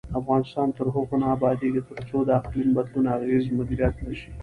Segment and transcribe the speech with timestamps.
[0.19, 4.29] افغانستان تر هغو نه ابادیږي، ترڅو د اقلیم بدلون اغیزې مدیریت نشي.